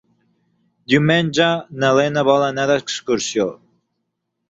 [0.93, 1.51] Diumenge
[1.85, 3.51] na Lena vol anar d'excursió.